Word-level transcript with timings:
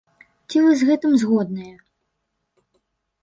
Ці 0.51 0.61
вы 0.67 0.71
з 0.77 0.87
гэтым 0.89 1.11
згодныя? 1.23 1.75